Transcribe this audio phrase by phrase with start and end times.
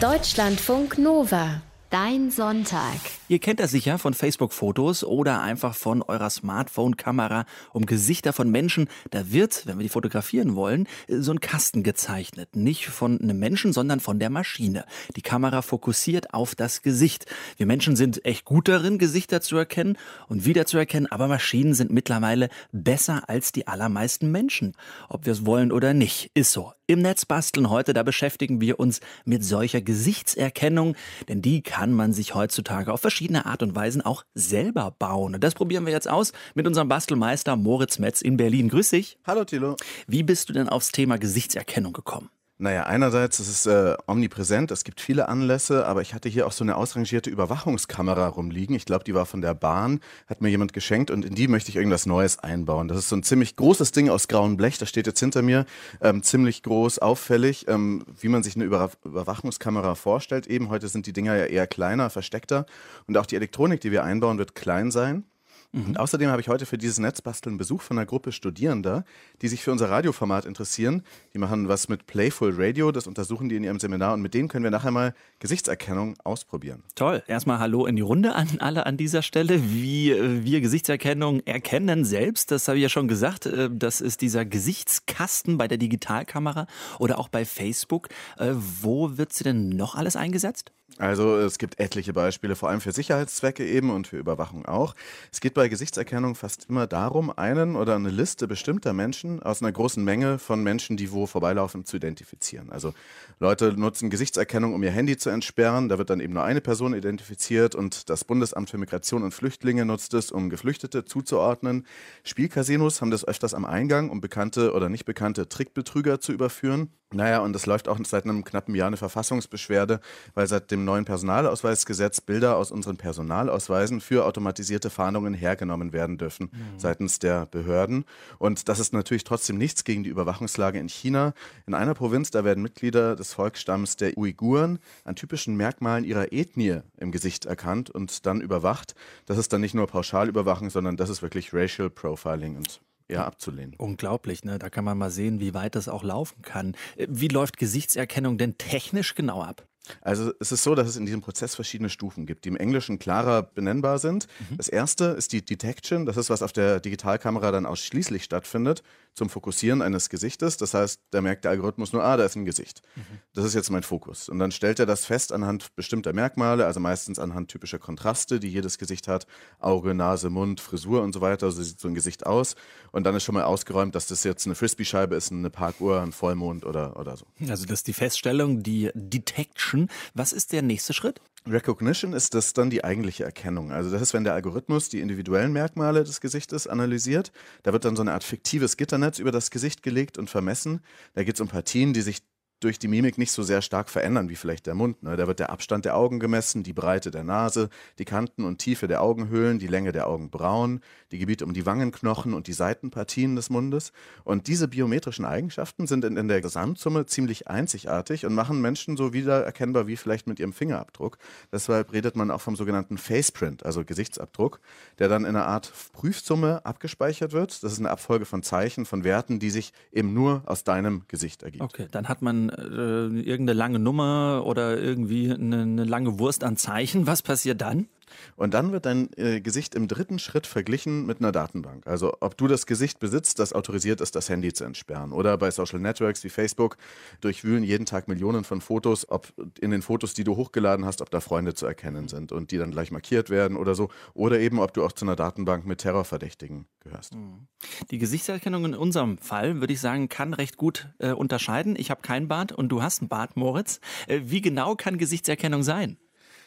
[0.00, 1.60] Deutschlandfunk Nova.
[1.90, 3.00] Dein Sonntag.
[3.26, 8.88] Ihr kennt das sicher von Facebook-Fotos oder einfach von eurer Smartphone-Kamera um Gesichter von Menschen.
[9.10, 12.54] Da wird, wenn wir die fotografieren wollen, so ein Kasten gezeichnet.
[12.54, 14.84] Nicht von einem Menschen, sondern von der Maschine.
[15.16, 17.26] Die Kamera fokussiert auf das Gesicht.
[17.56, 19.98] Wir Menschen sind echt gut darin, Gesichter zu erkennen
[20.28, 24.76] und wiederzuerkennen, aber Maschinen sind mittlerweile besser als die allermeisten Menschen.
[25.08, 26.72] Ob wir es wollen oder nicht, ist so.
[26.86, 30.96] Im Netz basteln heute, da beschäftigen wir uns mit solcher Gesichtserkennung,
[31.28, 35.34] denn die kann man sich heutzutage auf verschiedene Art und Weisen auch selber bauen.
[35.34, 38.68] Und das probieren wir jetzt aus mit unserem Bastelmeister Moritz Metz in Berlin.
[38.68, 39.18] Grüß dich.
[39.26, 39.76] Hallo Thilo.
[40.06, 42.28] Wie bist du denn aufs Thema Gesichtserkennung gekommen?
[42.62, 46.52] Naja, einerseits ist es äh, omnipräsent, es gibt viele Anlässe, aber ich hatte hier auch
[46.52, 48.76] so eine ausrangierte Überwachungskamera rumliegen.
[48.76, 51.70] Ich glaube, die war von der Bahn, hat mir jemand geschenkt und in die möchte
[51.70, 52.86] ich irgendwas Neues einbauen.
[52.86, 55.64] Das ist so ein ziemlich großes Ding aus grauem Blech, das steht jetzt hinter mir,
[56.02, 60.46] ähm, ziemlich groß, auffällig, ähm, wie man sich eine Über Überwachungskamera vorstellt.
[60.46, 62.66] Eben heute sind die Dinger ja eher kleiner, versteckter
[63.06, 65.24] und auch die Elektronik, die wir einbauen, wird klein sein.
[65.72, 69.04] Und außerdem habe ich heute für dieses Netzbasteln Besuch von einer Gruppe Studierender,
[69.40, 71.02] die sich für unser Radioformat interessieren.
[71.32, 74.48] Die machen was mit Playful Radio, das untersuchen die in ihrem Seminar und mit denen
[74.48, 76.82] können wir nachher mal Gesichtserkennung ausprobieren.
[76.96, 77.22] Toll.
[77.28, 79.62] Erstmal Hallo in die Runde an alle an dieser Stelle.
[79.70, 84.22] Wie äh, wir Gesichtserkennung erkennen selbst, das habe ich ja schon gesagt, äh, das ist
[84.22, 86.66] dieser Gesichtskasten bei der Digitalkamera
[86.98, 88.08] oder auch bei Facebook.
[88.38, 90.72] Äh, wo wird sie denn noch alles eingesetzt?
[90.98, 94.94] Also es gibt etliche Beispiele, vor allem für Sicherheitszwecke eben und für Überwachung auch.
[95.32, 99.72] Es geht bei Gesichtserkennung fast immer darum, einen oder eine Liste bestimmter Menschen aus einer
[99.72, 102.70] großen Menge von Menschen, die wo vorbeilaufen, zu identifizieren.
[102.70, 102.94] Also
[103.38, 105.88] Leute nutzen Gesichtserkennung, um ihr Handy zu entsperren.
[105.88, 109.84] Da wird dann eben nur eine Person identifiziert und das Bundesamt für Migration und Flüchtlinge
[109.84, 111.86] nutzt es, um Geflüchtete zuzuordnen.
[112.24, 116.90] Spielcasinos haben das öfters am Eingang, um bekannte oder nicht bekannte Trickbetrüger zu überführen.
[117.12, 119.98] Naja, und es läuft auch seit einem knappen Jahr eine Verfassungsbeschwerde,
[120.34, 126.50] weil seit dem neuen Personalausweisgesetz Bilder aus unseren Personalausweisen für automatisierte Fahndungen hergenommen werden dürfen
[126.52, 126.78] mhm.
[126.78, 128.04] seitens der Behörden.
[128.38, 131.34] Und das ist natürlich trotzdem nichts gegen die Überwachungslage in China.
[131.66, 136.82] In einer Provinz, da werden Mitglieder des Volksstamms der Uiguren an typischen Merkmalen ihrer Ethnie
[136.96, 138.94] im Gesicht erkannt und dann überwacht.
[139.26, 143.74] Das ist dann nicht nur Pauschalüberwachung, sondern das ist wirklich Racial Profiling und eher abzulehnen.
[143.76, 144.58] Unglaublich, ne?
[144.58, 146.74] Da kann man mal sehen, wie weit das auch laufen kann.
[146.96, 149.66] Äh, wie läuft Gesichtserkennung denn technisch genau ab?
[150.00, 152.98] Also es ist so, dass es in diesem Prozess verschiedene Stufen gibt, die im Englischen
[152.98, 154.26] klarer benennbar sind.
[154.50, 154.56] Mhm.
[154.56, 158.82] Das erste ist die Detection, das ist, was auf der Digitalkamera dann ausschließlich stattfindet
[159.14, 160.56] zum Fokussieren eines Gesichtes.
[160.56, 162.82] Das heißt, da merkt der Algorithmus nur, ah, da ist ein Gesicht.
[162.94, 163.02] Mhm.
[163.34, 164.28] Das ist jetzt mein Fokus.
[164.28, 168.48] Und dann stellt er das fest anhand bestimmter Merkmale, also meistens anhand typischer Kontraste, die
[168.48, 169.26] jedes Gesicht hat.
[169.58, 171.50] Auge, Nase, Mund, Frisur und so weiter.
[171.50, 172.54] So sieht so ein Gesicht aus.
[172.92, 176.12] Und dann ist schon mal ausgeräumt, dass das jetzt eine Frisbee-Scheibe ist, eine Parkuhr, ein
[176.12, 177.26] Vollmond oder, oder so.
[177.48, 179.69] Also das ist die Feststellung, die Detection.
[180.14, 181.20] Was ist der nächste Schritt?
[181.46, 183.72] Recognition ist das dann die eigentliche Erkennung.
[183.72, 187.32] Also das ist, wenn der Algorithmus die individuellen Merkmale des Gesichtes analysiert.
[187.62, 190.80] Da wird dann so eine Art fiktives Gitternetz über das Gesicht gelegt und vermessen.
[191.14, 192.18] Da geht es um Partien, die sich
[192.60, 195.02] durch die Mimik nicht so sehr stark verändern wie vielleicht der Mund.
[195.02, 195.16] Ne?
[195.16, 198.86] Da wird der Abstand der Augen gemessen, die Breite der Nase, die Kanten und Tiefe
[198.86, 203.50] der Augenhöhlen, die Länge der Augenbrauen, die Gebiete um die Wangenknochen und die Seitenpartien des
[203.50, 203.92] Mundes.
[204.24, 209.12] Und diese biometrischen Eigenschaften sind in, in der Gesamtsumme ziemlich einzigartig und machen Menschen so
[209.12, 211.18] wiedererkennbar wie vielleicht mit ihrem Fingerabdruck.
[211.52, 214.60] Deshalb redet man auch vom sogenannten Faceprint, also Gesichtsabdruck,
[214.98, 217.62] der dann in einer Art Prüfsumme abgespeichert wird.
[217.62, 221.42] Das ist eine Abfolge von Zeichen, von Werten, die sich eben nur aus deinem Gesicht
[221.42, 221.62] ergibt.
[221.62, 226.56] Okay, dann hat man äh, irgendeine lange Nummer oder irgendwie eine, eine lange Wurst an
[226.56, 227.06] Zeichen.
[227.06, 227.88] Was passiert dann?
[228.36, 231.86] Und dann wird dein äh, Gesicht im dritten Schritt verglichen mit einer Datenbank.
[231.86, 235.12] Also ob du das Gesicht besitzt, das autorisiert ist, das Handy zu entsperren.
[235.12, 236.76] Oder bei Social Networks wie Facebook
[237.20, 241.10] durchwühlen jeden Tag Millionen von Fotos, ob in den Fotos, die du hochgeladen hast, ob
[241.10, 243.88] da Freunde zu erkennen sind und die dann gleich markiert werden oder so.
[244.14, 247.14] Oder eben, ob du auch zu einer Datenbank mit Terrorverdächtigen gehörst.
[247.14, 247.46] Mhm.
[247.90, 251.76] Die Gesichtserkennung in unserem Fall, würde ich sagen, kann recht gut äh, unterscheiden.
[251.76, 253.80] Ich habe keinen Bart und du hast einen Bart, Moritz.
[254.06, 255.96] Äh, wie genau kann Gesichtserkennung sein?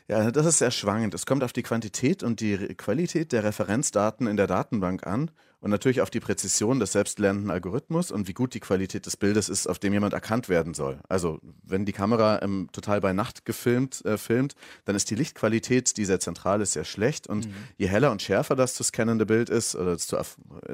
[0.09, 1.13] Ja, das ist sehr schwankend.
[1.13, 5.31] Es kommt auf die Quantität und die Qualität der Referenzdaten in der Datenbank an
[5.63, 9.47] und natürlich auf die Präzision des selbstlernenden Algorithmus und wie gut die Qualität des Bildes
[9.47, 10.99] ist, auf dem jemand erkannt werden soll.
[11.07, 15.95] Also wenn die Kamera ähm, total bei Nacht gefilmt äh, filmt, dann ist die Lichtqualität,
[15.95, 17.53] die sehr zentral ist, sehr schlecht und mhm.
[17.77, 20.17] je heller und schärfer das zu scannende Bild ist oder das zu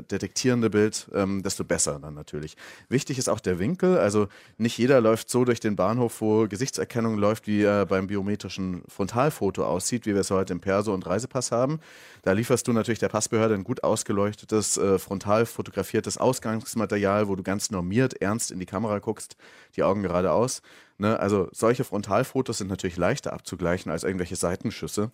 [0.10, 2.58] detektierende Bild, ähm, desto besser dann natürlich.
[2.90, 4.28] Wichtig ist auch der Winkel, also
[4.58, 9.64] nicht jeder läuft so durch den Bahnhof, wo Gesichtserkennung läuft, wie er beim biometrischen Frontalfoto
[9.66, 11.80] aussieht, wie wir es heute im Perso und Reisepass haben.
[12.24, 17.44] Da lieferst du natürlich der Passbehörde ein gut ausgeleuchtetes äh, frontal fotografiertes Ausgangsmaterial, wo du
[17.44, 19.36] ganz normiert, ernst in die Kamera guckst,
[19.76, 20.62] die Augen geradeaus.
[20.98, 21.20] Ne?
[21.20, 25.12] Also solche Frontalfotos sind natürlich leichter abzugleichen als irgendwelche Seitenschüsse.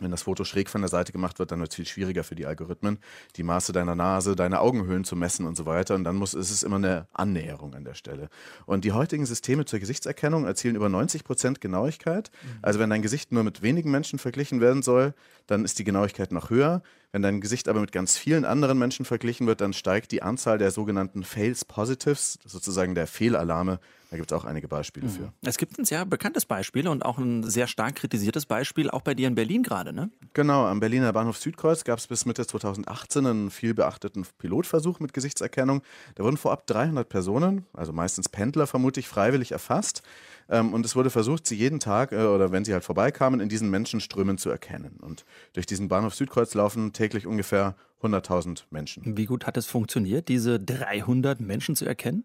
[0.00, 2.34] Wenn das Foto schräg von der Seite gemacht wird, dann wird es viel schwieriger für
[2.34, 2.98] die Algorithmen,
[3.36, 5.94] die Maße deiner Nase, deine Augenhöhlen zu messen und so weiter.
[5.94, 8.28] Und dann muss, ist es immer eine Annäherung an der Stelle.
[8.66, 12.30] Und die heutigen Systeme zur Gesichtserkennung erzielen über 90 Prozent Genauigkeit.
[12.42, 12.48] Mhm.
[12.62, 15.14] Also wenn dein Gesicht nur mit wenigen Menschen verglichen werden soll,
[15.46, 16.82] dann ist die Genauigkeit noch höher.
[17.10, 20.58] Wenn dein Gesicht aber mit ganz vielen anderen Menschen verglichen wird, dann steigt die Anzahl
[20.58, 23.80] der sogenannten Fails Positives, sozusagen der Fehlalarme.
[24.10, 25.10] Da gibt es auch einige Beispiele mhm.
[25.10, 25.32] für.
[25.42, 29.14] Es gibt ein sehr bekanntes Beispiel und auch ein sehr stark kritisiertes Beispiel, auch bei
[29.14, 30.10] dir in Berlin gerade, ne?
[30.34, 35.12] Genau, am Berliner Bahnhof Südkreuz gab es bis Mitte 2018 einen viel beachteten Pilotversuch mit
[35.12, 35.82] Gesichtserkennung.
[36.14, 40.02] Da wurden vorab 300 Personen, also meistens Pendler vermutlich, freiwillig erfasst.
[40.48, 43.48] Ähm, und es wurde versucht, sie jeden Tag äh, oder wenn sie halt vorbeikamen, in
[43.48, 44.98] diesen Menschenströmen zu erkennen.
[45.00, 49.16] Und durch diesen Bahnhof Südkreuz laufen täglich ungefähr 100.000 Menschen.
[49.16, 52.24] Wie gut hat es funktioniert, diese 300 Menschen zu erkennen?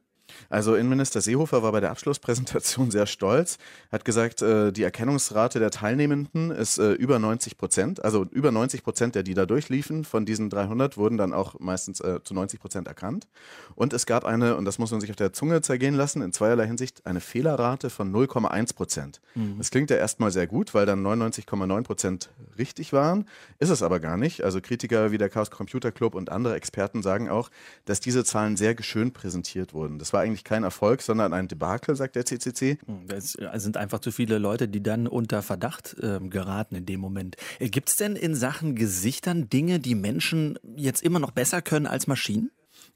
[0.49, 3.57] Also Innenminister Seehofer war bei der Abschlusspräsentation sehr stolz,
[3.91, 8.03] hat gesagt, äh, die Erkennungsrate der Teilnehmenden ist äh, über 90 Prozent.
[8.03, 11.99] Also über 90 Prozent der, die da durchliefen, von diesen 300 wurden dann auch meistens
[11.99, 13.27] äh, zu 90 Prozent erkannt.
[13.75, 16.33] Und es gab eine, und das muss man sich auf der Zunge zergehen lassen, in
[16.33, 19.21] zweierlei Hinsicht eine Fehlerrate von 0,1 Prozent.
[19.35, 19.57] Mhm.
[19.57, 23.27] Das klingt ja erstmal sehr gut, weil dann 99,9 Prozent richtig waren.
[23.59, 24.43] Ist es aber gar nicht.
[24.43, 27.49] Also Kritiker wie der Chaos Computer Club und andere Experten sagen auch,
[27.85, 29.99] dass diese Zahlen sehr geschönt präsentiert wurden.
[29.99, 32.77] Das war eigentlich kein Erfolg, sondern ein Debakel, sagt der CCC.
[33.07, 36.99] Es hm, sind einfach zu viele Leute, die dann unter Verdacht äh, geraten in dem
[36.99, 37.35] Moment.
[37.59, 41.87] Äh, Gibt es denn in Sachen Gesichtern Dinge, die Menschen jetzt immer noch besser können
[41.87, 42.51] als Maschinen?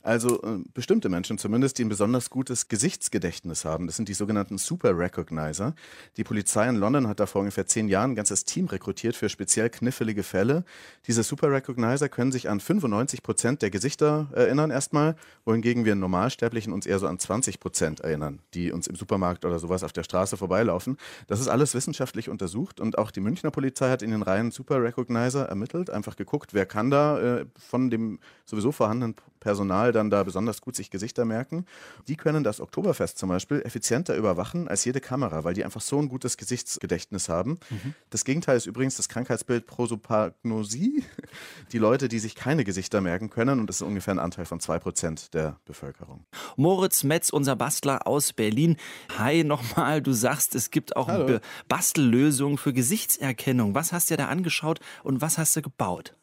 [0.07, 3.87] Also äh, bestimmte Menschen zumindest, die ein besonders gutes Gesichtsgedächtnis haben.
[3.87, 5.75] Das sind die sogenannten Super Recognizer.
[6.15, 9.27] Die Polizei in London hat da vor ungefähr zehn Jahren ein ganzes Team rekrutiert für
[9.27, 10.63] speziell knifflige Fälle.
[11.07, 16.71] Diese Super Recognizer können sich an 95 Prozent der Gesichter erinnern erstmal, wohingegen wir Normalsterblichen
[16.71, 20.03] uns eher so an 20 Prozent erinnern, die uns im Supermarkt oder sowas auf der
[20.03, 20.95] Straße vorbeilaufen.
[21.27, 24.81] Das ist alles wissenschaftlich untersucht und auch die Münchner Polizei hat in den Reihen Super
[24.81, 30.23] Recognizer ermittelt, einfach geguckt, wer kann da äh, von dem sowieso vorhandenen Personal dann da
[30.23, 31.65] besonders gut sich Gesichter merken.
[32.07, 35.99] Die können das Oktoberfest zum Beispiel effizienter überwachen als jede Kamera, weil die einfach so
[35.99, 37.59] ein gutes Gesichtsgedächtnis haben.
[37.69, 37.93] Mhm.
[38.09, 41.03] Das Gegenteil ist übrigens das Krankheitsbild Prosopagnosie.
[41.71, 44.59] Die Leute, die sich keine Gesichter merken können, und das ist ungefähr ein Anteil von
[44.59, 46.25] 2% der Bevölkerung.
[46.55, 48.77] Moritz Metz, unser Bastler aus Berlin.
[49.17, 51.07] Hi nochmal, du sagst, es gibt auch.
[51.67, 53.75] Bastellösungen für Gesichtserkennung.
[53.75, 56.13] Was hast du dir da angeschaut und was hast du gebaut?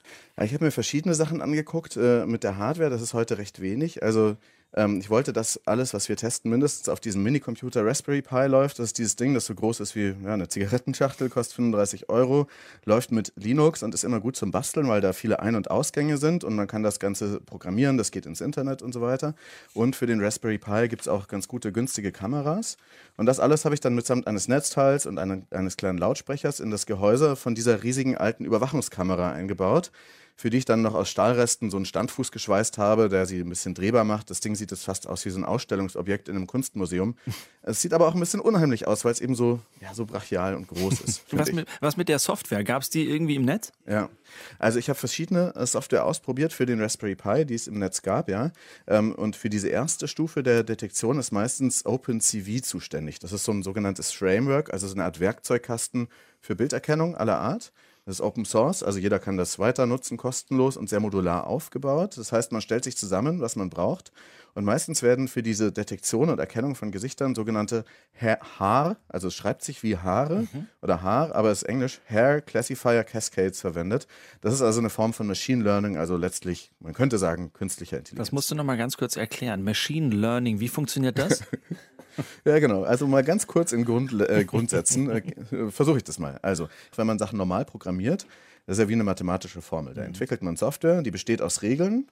[0.43, 2.91] Ich habe mir verschiedene Sachen angeguckt äh, mit der Hardware.
[2.91, 4.03] Das ist heute recht wenig.
[4.03, 4.37] Also
[4.77, 8.81] ähm, ich wollte, dass alles, was wir testen, mindestens auf diesem Minicomputer Raspberry Pi läuft.
[8.81, 12.49] Das ist dieses Ding, das so groß ist wie ja, eine Zigarettenschachtel, kostet 35 Euro,
[12.85, 16.19] läuft mit Linux und ist immer gut zum Basteln, weil da viele Ein- und Ausgänge
[16.19, 19.35] sind und man kann das Ganze programmieren, das geht ins Internet und so weiter.
[19.73, 22.77] Und für den Raspberry Pi gibt es auch ganz gute, günstige Kameras.
[23.17, 26.73] Und das alles habe ich dann mitsamt eines Netzteils und eine, eines kleinen Lautsprechers in
[26.73, 29.93] das Gehäuse von dieser riesigen alten Überwachungskamera eingebaut
[30.37, 33.49] für die ich dann noch aus Stahlresten so einen Standfuß geschweißt habe, der sie ein
[33.49, 34.31] bisschen drehbar macht.
[34.31, 37.17] Das Ding sieht jetzt fast aus wie so ein Ausstellungsobjekt in einem Kunstmuseum.
[37.63, 40.57] es sieht aber auch ein bisschen unheimlich aus, weil es eben so, ja, so brachial
[40.57, 41.25] und groß ist.
[41.31, 42.65] was, mit, was mit der Software?
[42.65, 43.73] Gab es die irgendwie im Netz?
[43.87, 44.11] Ja,
[44.59, 48.03] also ich habe verschiedene äh, Software ausprobiert für den Raspberry Pi, die es im Netz
[48.03, 48.51] gab, ja.
[48.89, 53.21] Ähm, und für diese erste Stufe der Detektion ist meistens OpenCV zuständig.
[53.21, 56.09] Das ist so ein sogenanntes Framework, also so eine Art Werkzeugkasten
[56.41, 57.73] für Bilderkennung aller Art.
[58.07, 62.19] Das ist Open Source, also jeder kann das weiter nutzen, kostenlos und sehr modular aufgebaut.
[62.19, 64.13] Das heißt, man stellt sich zusammen, was man braucht.
[64.55, 67.85] Und meistens werden für diese Detektion und Erkennung von Gesichtern sogenannte
[68.21, 70.69] Haar, also es schreibt sich wie Haare mhm.
[70.81, 74.07] oder Haar, aber es ist Englisch Hair Classifier Cascades verwendet.
[74.43, 78.29] Das ist also eine Form von Machine Learning, also letztlich, man könnte sagen, künstlicher Intelligenz.
[78.29, 79.65] Das musst du nochmal ganz kurz erklären.
[79.65, 81.43] Machine Learning, wie funktioniert das?
[82.45, 82.83] Ja, genau.
[82.83, 86.39] Also mal ganz kurz in Grund, äh, Grundsätzen äh, versuche ich das mal.
[86.43, 88.27] Also, wenn man Sachen normal programmiert,
[88.67, 89.95] das ist ja wie eine mathematische Formel.
[89.95, 90.09] Da mhm.
[90.09, 92.09] entwickelt man Software, die besteht aus Regeln,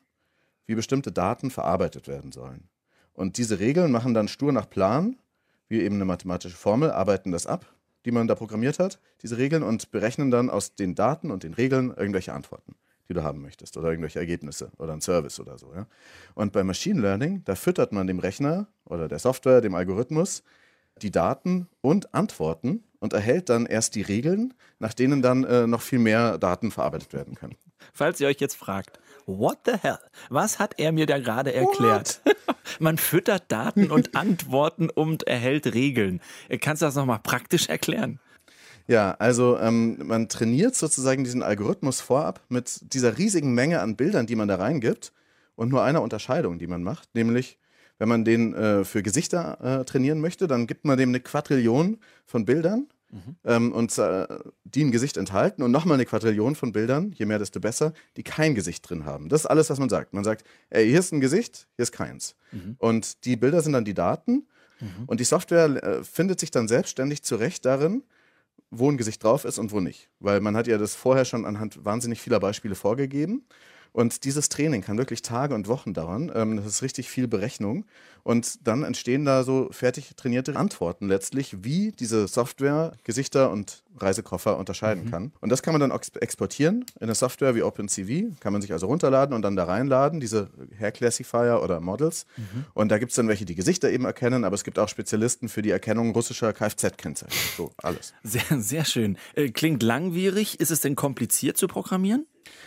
[0.67, 2.69] wie bestimmte Daten verarbeitet werden sollen.
[3.15, 5.17] Und diese Regeln machen dann stur nach Plan,
[5.69, 7.67] wie eben eine mathematische Formel, arbeiten das ab,
[8.05, 11.55] die man da programmiert hat, diese Regeln, und berechnen dann aus den Daten und den
[11.55, 12.75] Regeln irgendwelche Antworten
[13.13, 15.73] die du haben möchtest oder irgendwelche Ergebnisse oder ein Service oder so.
[15.75, 15.87] Ja?
[16.35, 20.43] Und bei Machine Learning, da füttert man dem Rechner oder der Software, dem Algorithmus,
[21.01, 25.83] die Daten und Antworten und erhält dann erst die Regeln, nach denen dann äh, noch
[25.83, 27.57] viel mehr Daten verarbeitet werden können.
[27.93, 29.99] Falls ihr euch jetzt fragt, what the hell?
[30.29, 32.21] Was hat er mir da gerade erklärt?
[32.79, 36.21] Man füttert Daten und Antworten und erhält Regeln.
[36.61, 38.21] Kannst du das nochmal praktisch erklären?
[38.93, 44.27] Ja, also ähm, man trainiert sozusagen diesen Algorithmus vorab mit dieser riesigen Menge an Bildern,
[44.27, 45.15] die man da reingibt
[45.55, 47.59] und nur einer Unterscheidung, die man macht, nämlich
[47.97, 52.01] wenn man den äh, für Gesichter äh, trainieren möchte, dann gibt man dem eine Quadrillion
[52.27, 53.37] von Bildern mhm.
[53.45, 54.27] ähm, und äh,
[54.65, 58.23] die ein Gesicht enthalten und nochmal eine Quadrillion von Bildern, je mehr, desto besser, die
[58.23, 59.31] kein Gesicht drin haben.
[59.31, 60.13] Das ist alles, was man sagt.
[60.13, 62.37] Man sagt, ey, hier ist ein Gesicht, hier ist keins.
[62.51, 62.77] Mhm.
[62.77, 64.49] Und die Bilder sind dann die Daten
[64.81, 65.05] mhm.
[65.07, 68.03] und die Software äh, findet sich dann selbstständig zurecht darin,
[68.75, 70.09] wo ein Gesicht drauf ist und wo nicht.
[70.19, 73.47] Weil man hat ja das vorher schon anhand wahnsinnig vieler Beispiele vorgegeben.
[73.93, 76.33] Und dieses Training kann wirklich Tage und Wochen dauern.
[76.35, 77.85] Ähm, das ist richtig viel Berechnung.
[78.25, 84.57] Und dann entstehen da so fertig trainierte Antworten letztlich, wie diese Software Gesichter und Reisekoffer
[84.57, 85.11] unterscheiden mhm.
[85.11, 85.33] kann.
[85.41, 88.39] Und das kann man dann exportieren in eine Software wie OpenCV.
[88.41, 92.27] Kann man sich also runterladen und dann da reinladen, diese Hair Classifier oder Models.
[92.37, 92.65] Mhm.
[92.75, 95.49] Und da gibt es dann welche, die Gesichter eben erkennen, aber es gibt auch Spezialisten
[95.49, 97.37] für die Erkennung russischer Kfz-Kennzeichen.
[97.57, 98.15] So, alles.
[98.23, 99.19] Sehr, sehr schön.
[99.35, 100.61] Äh, klingt langwierig.
[100.61, 102.27] Ist es denn kompliziert zu programmieren?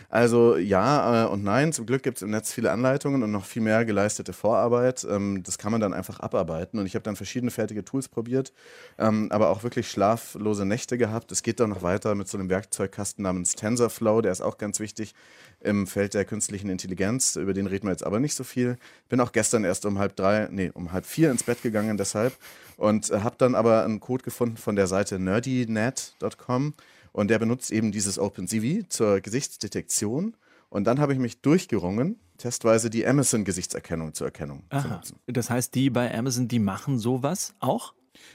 [0.10, 1.74] Also ja äh, und nein.
[1.74, 5.05] Zum Glück gibt es im Netz viele Anleitungen und noch viel mehr geleistete Vorarbeit.
[5.10, 6.79] Ähm, das kann man dann einfach abarbeiten.
[6.79, 8.53] Und ich habe dann verschiedene fertige Tools probiert,
[8.98, 11.32] ähm, aber auch wirklich schlaflose Nächte gehabt.
[11.32, 14.22] Es geht dann noch weiter mit so einem Werkzeugkasten namens TensorFlow.
[14.22, 15.13] Der ist auch ganz wichtig
[15.60, 17.36] im Feld der künstlichen Intelligenz.
[17.36, 18.77] Über den reden wir jetzt aber nicht so viel.
[19.10, 22.34] Bin auch gestern erst um halb drei, nee, um halb vier ins Bett gegangen deshalb
[22.77, 26.74] und äh, habe dann aber einen Code gefunden von der Seite nerdynet.com
[27.16, 30.36] und der benutzt eben dieses OpenCV zur Gesichtsdetektion.
[30.68, 34.82] Und dann habe ich mich durchgerungen, testweise die Amazon-Gesichtserkennung zur Erkennung Aha.
[34.82, 35.20] zu nutzen.
[35.26, 37.94] Das heißt, die bei Amazon, die machen sowas auch?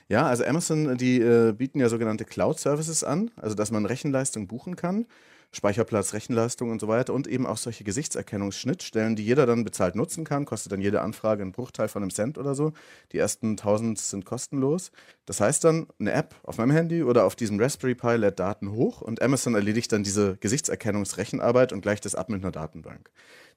[0.08, 4.76] Ja, also Amazon, die äh, bieten ja sogenannte Cloud-Services an, also dass man Rechenleistung buchen
[4.76, 5.04] kann.
[5.52, 10.24] Speicherplatz, Rechenleistung und so weiter und eben auch solche Gesichtserkennungsschnittstellen, die jeder dann bezahlt nutzen
[10.24, 10.44] kann.
[10.44, 12.72] Kostet dann jede Anfrage einen Bruchteil von einem Cent oder so.
[13.12, 14.92] Die ersten 1000 sind kostenlos.
[15.26, 18.72] Das heißt dann, eine App auf meinem Handy oder auf diesem Raspberry Pi lädt Daten
[18.72, 23.10] hoch und Amazon erledigt dann diese Gesichtserkennungsrechenarbeit und gleicht das ab mit einer Datenbank.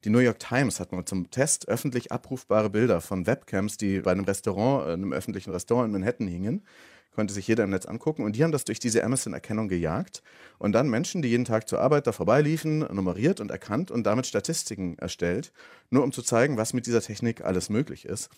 [0.04, 4.12] Die New York Times hat mal zum Test öffentlich abrufbare Bilder von Webcams, die bei
[4.12, 6.64] einem Restaurant, äh, einem öffentlichen Restaurant in Manhattan hingen,
[7.14, 8.24] konnte sich jeder im Netz angucken.
[8.24, 10.24] Und die haben das durch diese Amazon-Erkennung gejagt
[10.60, 14.28] und dann Menschen, die jeden Tag zur Arbeit da vorbeiliefen, nummeriert und erkannt und damit
[14.28, 15.52] Statistiken erstellt,
[15.90, 18.30] nur um zu zeigen, was mit dieser Technik alles möglich ist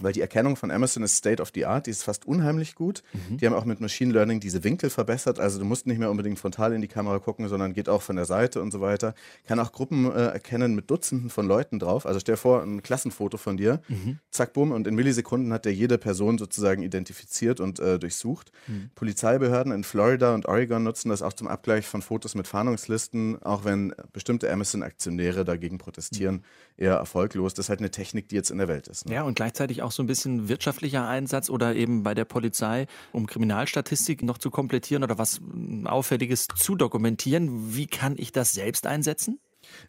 [0.00, 3.02] weil die Erkennung von Amazon ist State of the Art, die ist fast unheimlich gut.
[3.12, 3.38] Mhm.
[3.38, 6.38] Die haben auch mit Machine Learning diese Winkel verbessert, also du musst nicht mehr unbedingt
[6.38, 9.14] frontal in die Kamera gucken, sondern geht auch von der Seite und so weiter.
[9.46, 12.06] Kann auch Gruppen äh, erkennen mit Dutzenden von Leuten drauf.
[12.06, 14.18] Also stell dir vor, ein Klassenfoto von dir, mhm.
[14.30, 18.52] zack, bumm, und in Millisekunden hat der jede Person sozusagen identifiziert und äh, durchsucht.
[18.66, 18.90] Mhm.
[18.94, 23.64] Polizeibehörden in Florida und Oregon nutzen das auch zum Abgleich von Fotos mit Fahndungslisten, auch
[23.64, 26.84] wenn bestimmte Amazon-Aktionäre dagegen protestieren, mhm.
[26.84, 27.54] eher erfolglos.
[27.54, 29.06] Das ist halt eine Technik, die jetzt in der Welt ist.
[29.06, 29.14] Ne?
[29.14, 32.86] Ja, und gleichzeitig auch auch so ein bisschen wirtschaftlicher Einsatz oder eben bei der Polizei,
[33.12, 35.40] um Kriminalstatistik noch zu komplettieren oder was
[35.84, 37.74] Auffälliges zu dokumentieren.
[37.74, 39.38] Wie kann ich das selbst einsetzen?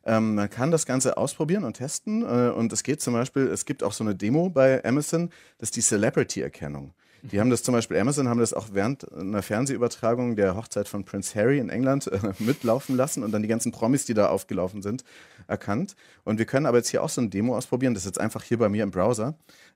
[0.06, 2.24] Ähm, man kann das Ganze ausprobieren und testen.
[2.24, 5.70] Äh, und es geht zum Beispiel, es gibt auch so eine Demo bei Amazon, das
[5.70, 6.94] ist die Celebrity-Erkennung.
[7.32, 11.04] Die haben das zum Beispiel, Amazon haben das auch während einer Fernsehübertragung der Hochzeit von
[11.04, 14.82] Prince Harry in England äh, mitlaufen lassen und dann die ganzen Promis, die da aufgelaufen
[14.82, 15.04] sind,
[15.48, 15.96] erkannt.
[16.24, 17.94] Und wir können aber jetzt hier auch so ein Demo ausprobieren.
[17.94, 19.36] Das ist jetzt einfach hier bei mir im Browser.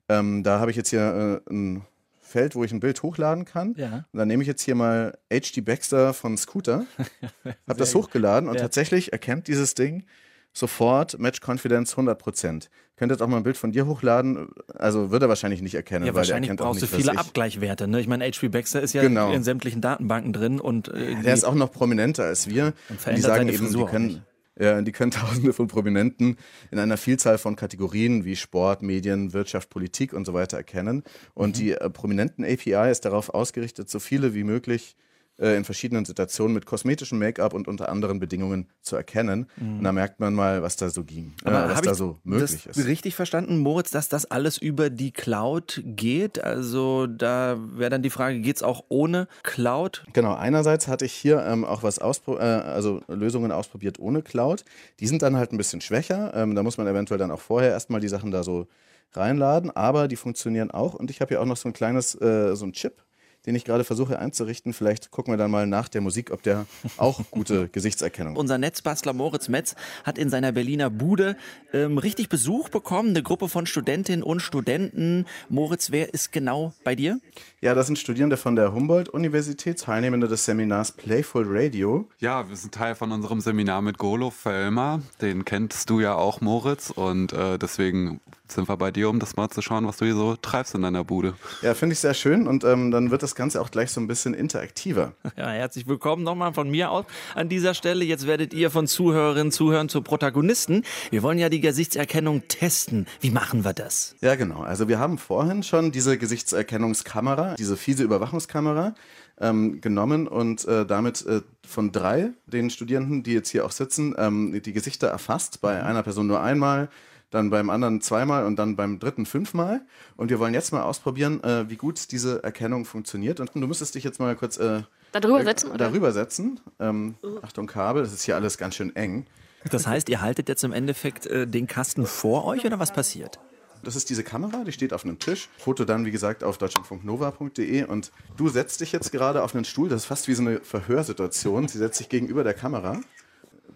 [0.09, 1.85] Ähm, da habe ich jetzt hier äh, ein
[2.21, 3.75] Feld, wo ich ein Bild hochladen kann.
[3.77, 4.05] Ja.
[4.11, 6.85] Und dann nehme ich jetzt hier mal HD Baxter von Scooter,
[7.67, 8.61] habe das hochgeladen und ja.
[8.61, 10.05] tatsächlich erkennt dieses Ding
[10.53, 12.67] sofort Match Confidence 100%.
[12.97, 14.49] Könnt jetzt auch mal ein Bild von dir hochladen.
[14.75, 16.05] Also wird er wahrscheinlich nicht erkennen.
[16.05, 17.87] Ja, wahrscheinlich brauchst du viele Abgleichwerte.
[17.87, 17.99] Ne?
[17.99, 19.31] Ich meine, HP Baxter ist ja genau.
[19.31, 20.59] in sämtlichen Datenbanken drin.
[20.59, 22.73] und äh, Der ist auch noch prominenter als wir.
[22.89, 24.23] Und die sagen eben, die können,
[24.59, 26.37] ja, die können Tausende von Prominenten
[26.69, 31.03] in einer Vielzahl von Kategorien wie Sport, Medien, Wirtschaft, Politik und so weiter erkennen.
[31.33, 31.59] Und mhm.
[31.59, 35.10] die äh, prominenten API ist darauf ausgerichtet, so viele wie möglich äh,
[35.41, 39.47] in verschiedenen Situationen mit kosmetischem Make-up und unter anderen Bedingungen zu erkennen.
[39.57, 39.79] Mhm.
[39.79, 42.67] Und da merkt man mal, was da so ging, Aber äh, was da so möglich
[42.67, 42.85] ist.
[42.85, 46.43] Richtig verstanden, Moritz, dass das alles über die Cloud geht?
[46.43, 50.03] Also da wäre dann die Frage, geht es auch ohne Cloud?
[50.13, 54.63] Genau, einerseits hatte ich hier ähm, auch was auspro äh, also Lösungen ausprobiert ohne Cloud.
[54.99, 56.33] Die sind dann halt ein bisschen schwächer.
[56.35, 58.67] Ähm, da muss man eventuell dann auch vorher erstmal die Sachen da so
[59.13, 60.93] reinladen, aber die funktionieren auch.
[60.93, 63.03] Und ich habe hier auch noch so ein kleines, äh, so ein Chip
[63.45, 64.73] den ich gerade versuche einzurichten.
[64.73, 66.65] Vielleicht gucken wir dann mal nach der Musik, ob der
[66.97, 68.39] auch gute Gesichtserkennung hat.
[68.39, 71.35] Unser Netzbastler Moritz Metz hat in seiner Berliner Bude
[71.73, 75.25] ähm, richtig Besuch bekommen, eine Gruppe von Studentinnen und Studenten.
[75.49, 77.19] Moritz, wer ist genau bei dir?
[77.61, 82.07] Ja, das sind Studierende von der Humboldt-Universität, Teilnehmende des Seminars Playful Radio.
[82.19, 85.01] Ja, wir sind Teil von unserem Seminar mit Golo Völmer.
[85.21, 86.89] Den kennst du ja auch, Moritz.
[86.89, 88.19] Und äh, deswegen
[88.51, 90.81] sind wir bei dir, um das mal zu schauen, was du hier so treibst in
[90.81, 91.35] deiner Bude.
[91.61, 92.47] Ja, finde ich sehr schön.
[92.47, 95.13] Und ähm, dann wird das das Ganze auch gleich so ein bisschen interaktiver.
[95.37, 98.03] Ja, herzlich willkommen nochmal von mir aus an dieser Stelle.
[98.03, 100.83] Jetzt werdet ihr von Zuhörerinnen, Zuhörern zu Protagonisten.
[101.09, 103.07] Wir wollen ja die Gesichtserkennung testen.
[103.21, 104.15] Wie machen wir das?
[104.21, 104.61] Ja, genau.
[104.61, 108.93] Also wir haben vorhin schon diese Gesichtserkennungskamera, diese fiese Überwachungskamera
[109.39, 114.13] ähm, genommen und äh, damit äh, von drei den Studierenden, die jetzt hier auch sitzen,
[114.17, 115.61] ähm, die Gesichter erfasst.
[115.61, 116.89] Bei einer Person nur einmal,
[117.31, 119.81] dann beim anderen zweimal und dann beim dritten fünfmal.
[120.17, 123.39] Und wir wollen jetzt mal ausprobieren, äh, wie gut diese Erkennung funktioniert.
[123.39, 125.69] Und du müsstest dich jetzt mal kurz äh, darüber setzen.
[125.69, 125.77] Oder?
[125.77, 126.59] Darüber setzen.
[126.79, 129.25] Ähm, Achtung, Kabel, das ist hier alles ganz schön eng.
[129.69, 133.39] Das heißt, ihr haltet jetzt im Endeffekt äh, den Kasten vor euch oder was passiert?
[133.83, 135.49] Das ist diese Kamera, die steht auf einem Tisch.
[135.57, 137.85] Foto dann, wie gesagt, auf deutschlandfunknova.de.
[137.85, 139.89] Und du setzt dich jetzt gerade auf einen Stuhl.
[139.89, 141.67] Das ist fast wie so eine Verhörsituation.
[141.67, 142.99] Sie setzt sich gegenüber der Kamera.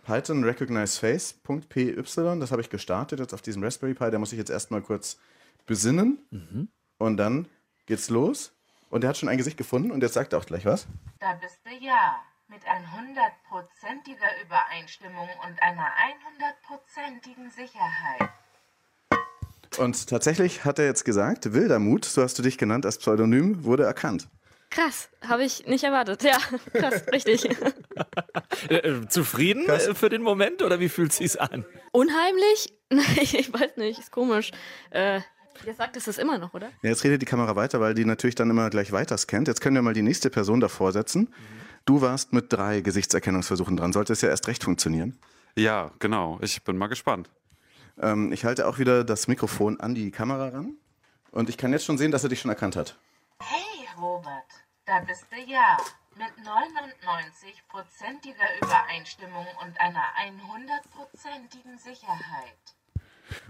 [0.05, 4.11] Python Recognize Face.py, das habe ich gestartet jetzt auf diesem Raspberry Pi.
[4.11, 5.17] Der muss ich jetzt erstmal kurz
[5.65, 6.19] besinnen.
[6.29, 6.69] Mhm.
[6.99, 7.47] Und dann
[7.87, 8.53] geht's los.
[8.91, 10.85] Und er hat schon ein Gesicht gefunden und jetzt sagt er auch gleich was.
[11.19, 12.21] Da bist du ja.
[12.47, 18.29] Mit einer hundertprozentiger Übereinstimmung und einer 100%igen Sicherheit.
[19.79, 23.83] Und tatsächlich hat er jetzt gesagt, Wildermut, so hast du dich genannt als Pseudonym, wurde
[23.83, 24.29] erkannt.
[24.75, 26.21] Krass, habe ich nicht erwartet.
[26.23, 26.37] Ja,
[26.73, 27.47] krass, richtig.
[28.69, 29.89] Äh, äh, zufrieden krass.
[29.93, 31.65] für den Moment oder wie fühlt es sich an?
[31.91, 32.73] Unheimlich?
[33.21, 34.51] ich weiß nicht, ist komisch.
[34.91, 35.21] Äh,
[35.65, 36.67] Ihr sagt es ist immer noch, oder?
[36.81, 39.47] Ja, jetzt redet die Kamera weiter, weil die natürlich dann immer gleich weiter scannt.
[39.47, 41.21] Jetzt können wir mal die nächste Person davor setzen.
[41.21, 41.65] Mhm.
[41.85, 43.93] Du warst mit drei Gesichtserkennungsversuchen dran.
[43.93, 45.17] Sollte es ja erst recht funktionieren.
[45.55, 46.39] Ja, genau.
[46.41, 47.29] Ich bin mal gespannt.
[48.01, 50.75] Ähm, ich halte auch wieder das Mikrofon an die Kamera ran.
[51.31, 52.97] Und ich kann jetzt schon sehen, dass er dich schon erkannt hat.
[53.39, 55.77] Hey, Robert, da bist du ja.
[56.15, 62.75] Mit 99%iger Übereinstimmung und einer 100%igen Sicherheit.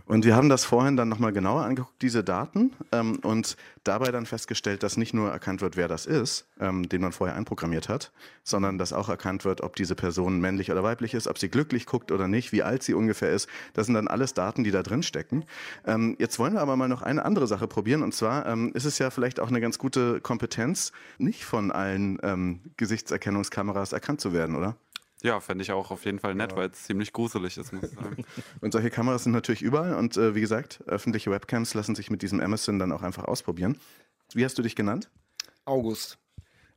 [0.05, 4.25] Und wir haben das vorhin dann nochmal genauer angeguckt, diese Daten, ähm, und dabei dann
[4.25, 8.11] festgestellt, dass nicht nur erkannt wird, wer das ist, ähm, den man vorher einprogrammiert hat,
[8.43, 11.85] sondern dass auch erkannt wird, ob diese Person männlich oder weiblich ist, ob sie glücklich
[11.85, 13.49] guckt oder nicht, wie alt sie ungefähr ist.
[13.73, 15.45] Das sind dann alles Daten, die da drin stecken.
[15.85, 18.85] Ähm, jetzt wollen wir aber mal noch eine andere Sache probieren, und zwar ähm, ist
[18.85, 24.33] es ja vielleicht auch eine ganz gute Kompetenz, nicht von allen ähm, Gesichtserkennungskameras erkannt zu
[24.33, 24.75] werden, oder?
[25.23, 26.57] Ja, fände ich auch auf jeden Fall nett, ja.
[26.57, 28.25] weil es ziemlich gruselig ist, muss ich sagen.
[28.61, 32.21] und solche Kameras sind natürlich überall und äh, wie gesagt, öffentliche Webcams lassen sich mit
[32.21, 33.79] diesem Amazon dann auch einfach ausprobieren.
[34.33, 35.09] Wie hast du dich genannt?
[35.63, 36.17] August.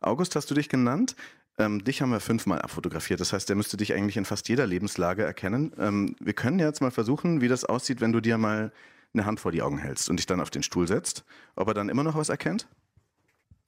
[0.01, 1.17] August hast du dich genannt.
[1.59, 3.21] Ähm, dich haben wir fünfmal abfotografiert.
[3.21, 5.73] Das heißt, der müsste dich eigentlich in fast jeder Lebenslage erkennen.
[5.77, 8.73] Ähm, wir können jetzt mal versuchen, wie das aussieht, wenn du dir mal
[9.13, 11.25] eine Hand vor die Augen hältst und dich dann auf den Stuhl setzt.
[11.57, 12.69] Ob er dann immer noch was erkennt?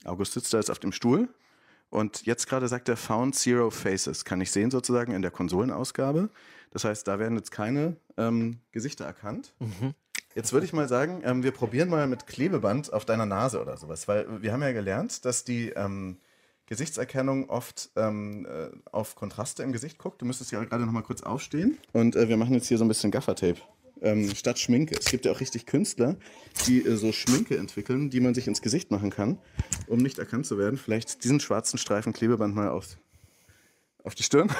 [0.05, 1.29] August sitzt da jetzt auf dem Stuhl.
[1.91, 4.25] Und jetzt gerade sagt er Found Zero Faces.
[4.25, 6.31] Kann ich sehen sozusagen in der Konsolenausgabe.
[6.71, 9.53] Das heißt, da werden jetzt keine ähm, Gesichter erkannt.
[9.59, 9.95] Mhm.
[10.37, 13.77] Jetzt würde ich mal sagen, ähm, wir probieren mal mit Klebeband auf deiner Nase oder
[13.77, 16.19] sowas, weil wir haben ja gelernt, dass die ähm,
[16.67, 20.23] Gesichtserkennung oft ähm, äh, auf Kontraste im Gesicht guckt.
[20.23, 22.85] Du müsstest ja gerade noch mal kurz aufstehen und äh, wir machen jetzt hier so
[22.85, 23.61] ein bisschen Gaffertape
[24.03, 24.97] ähm, statt Schminke.
[24.99, 26.17] Es gibt ja auch richtig Künstler,
[26.67, 29.39] die äh, so Schminke entwickeln, die man sich ins Gesicht machen kann,
[29.87, 30.79] um nicht erkannt zu werden.
[30.79, 32.99] Vielleicht diesen schwarzen Streifen Klebeband mal auf,
[34.03, 34.51] auf die Stirn.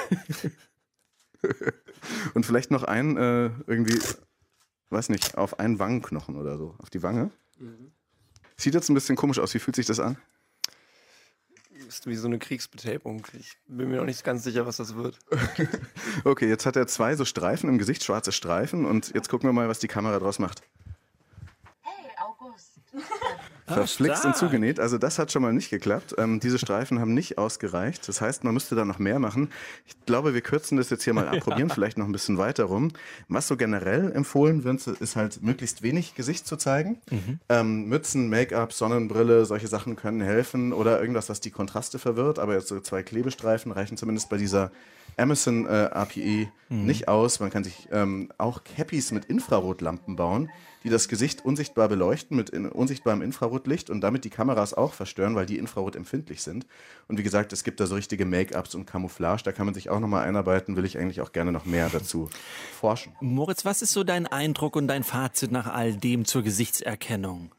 [2.33, 3.99] Und vielleicht noch einen äh, irgendwie,
[4.89, 7.31] weiß nicht, auf einen Wangenknochen oder so, auf die Wange.
[7.57, 7.91] Mhm.
[8.57, 9.53] Sieht jetzt ein bisschen komisch aus.
[9.53, 10.17] Wie fühlt sich das an?
[11.87, 13.25] Ist wie so eine Kriegsbetäubung.
[13.39, 15.17] Ich bin mir noch nicht ganz sicher, was das wird.
[16.23, 18.85] okay, jetzt hat er zwei so Streifen im Gesicht, schwarze Streifen.
[18.85, 20.61] Und jetzt gucken wir mal, was die Kamera draus macht.
[21.81, 22.79] Hey, August.
[23.73, 24.79] Verflixt und zugenäht.
[24.79, 26.15] Also das hat schon mal nicht geklappt.
[26.17, 28.07] Ähm, diese Streifen haben nicht ausgereicht.
[28.07, 29.49] Das heißt, man müsste da noch mehr machen.
[29.85, 32.65] Ich glaube, wir kürzen das jetzt hier mal ab, probieren vielleicht noch ein bisschen weiter
[32.65, 32.91] rum.
[33.27, 36.97] Was so generell empfohlen wird, ist halt möglichst wenig Gesicht zu zeigen.
[37.09, 37.39] Mhm.
[37.49, 42.39] Ähm, Mützen, Make-up, Sonnenbrille, solche Sachen können helfen oder irgendwas, was die Kontraste verwirrt.
[42.39, 44.71] Aber jetzt so zwei Klebestreifen reichen zumindest bei dieser
[45.17, 46.85] Amazon äh, API mhm.
[46.85, 47.39] nicht aus.
[47.39, 50.49] Man kann sich ähm, auch Cappies mit Infrarotlampen bauen,
[50.83, 55.35] die das Gesicht unsichtbar beleuchten mit in, unsichtbarem Infrarotlicht und damit die Kameras auch verstören,
[55.35, 56.65] weil die infrarotempfindlich sind.
[57.07, 59.89] Und wie gesagt, es gibt da so richtige Make-ups und Camouflage, da kann man sich
[59.89, 62.29] auch nochmal einarbeiten, will ich eigentlich auch gerne noch mehr dazu
[62.79, 63.13] forschen.
[63.21, 67.51] Moritz, was ist so dein Eindruck und dein Fazit nach all dem zur Gesichtserkennung?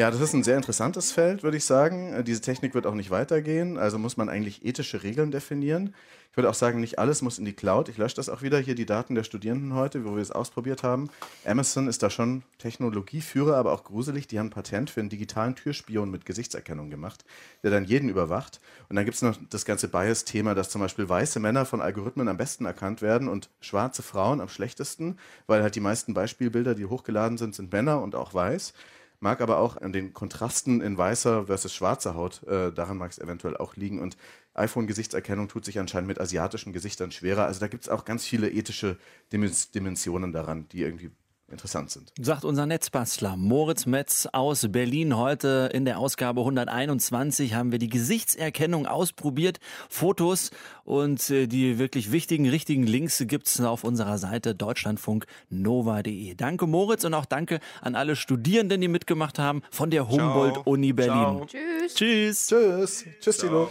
[0.00, 2.14] Ja, das ist ein sehr interessantes Feld, würde ich sagen.
[2.14, 5.94] Äh, diese Technik wird auch nicht weitergehen, also muss man eigentlich ethische Regeln definieren.
[6.30, 7.90] Ich würde auch sagen, nicht alles muss in die Cloud.
[7.90, 10.82] Ich lösche das auch wieder hier, die Daten der Studierenden heute, wo wir es ausprobiert
[10.82, 11.10] haben.
[11.44, 14.26] Amazon ist da schon Technologieführer, aber auch gruselig.
[14.26, 17.26] Die haben ein Patent für einen digitalen Türspion mit Gesichtserkennung gemacht,
[17.62, 18.58] der dann jeden überwacht.
[18.88, 22.28] Und dann gibt es noch das ganze Bias-Thema, dass zum Beispiel weiße Männer von Algorithmen
[22.28, 26.86] am besten erkannt werden und schwarze Frauen am schlechtesten, weil halt die meisten Beispielbilder, die
[26.86, 28.72] hochgeladen sind, sind Männer und auch weiß.
[29.20, 33.18] Mag aber auch an den Kontrasten in weißer versus schwarzer Haut, äh, daran mag es
[33.18, 34.00] eventuell auch liegen.
[34.00, 34.16] Und
[34.54, 37.44] iPhone-Gesichtserkennung tut sich anscheinend mit asiatischen Gesichtern schwerer.
[37.46, 38.98] Also da gibt es auch ganz viele ethische
[39.32, 41.10] Dimens Dimensionen daran, die irgendwie
[41.50, 42.12] interessant sind.
[42.20, 45.16] Sagt unser Netzbastler Moritz Metz aus Berlin.
[45.16, 49.58] Heute in der Ausgabe 121 haben wir die Gesichtserkennung ausprobiert.
[49.88, 50.50] Fotos
[50.84, 56.34] und äh, die wirklich wichtigen, richtigen Links gibt's auf unserer Seite deutschlandfunknova.de.
[56.34, 61.12] Danke Moritz und auch danke an alle Studierenden, die mitgemacht haben von der Humboldt-Uni Berlin.
[61.12, 61.46] Ciao.
[61.46, 61.94] Tschüss.
[61.94, 62.46] Tschüss.
[62.46, 63.04] Tschüss.
[63.20, 63.70] Tschüss, Tilo.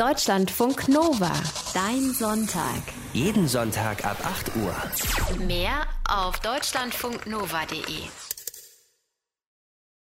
[0.00, 1.30] Deutschlandfunk Nova.
[1.74, 2.80] Dein Sonntag.
[3.12, 4.74] Jeden Sonntag ab 8 Uhr.
[5.46, 8.29] Mehr auf deutschlandfunknova.de.